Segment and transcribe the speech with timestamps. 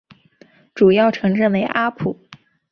[0.73, 2.19] 主要城镇为阿普。